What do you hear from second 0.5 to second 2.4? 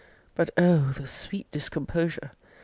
O the sweet discomposure!